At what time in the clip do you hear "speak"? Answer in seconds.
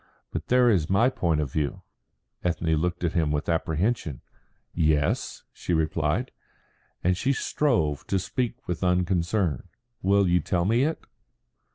8.17-8.67